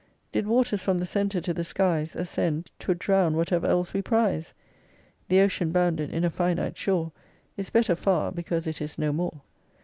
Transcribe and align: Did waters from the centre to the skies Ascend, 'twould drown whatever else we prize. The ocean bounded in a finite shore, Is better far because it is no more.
Did 0.31 0.47
waters 0.47 0.81
from 0.81 0.97
the 0.97 1.05
centre 1.05 1.39
to 1.41 1.53
the 1.53 1.63
skies 1.63 2.15
Ascend, 2.15 2.71
'twould 2.79 2.97
drown 2.97 3.35
whatever 3.37 3.67
else 3.67 3.93
we 3.93 4.01
prize. 4.01 4.55
The 5.27 5.41
ocean 5.41 5.71
bounded 5.71 6.09
in 6.11 6.23
a 6.23 6.31
finite 6.31 6.75
shore, 6.75 7.11
Is 7.55 7.69
better 7.69 7.95
far 7.95 8.31
because 8.31 8.65
it 8.65 8.81
is 8.81 8.97
no 8.97 9.13
more. 9.13 9.41